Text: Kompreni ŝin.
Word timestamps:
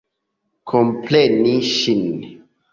Kompreni 0.71 1.55
ŝin. 1.77 2.05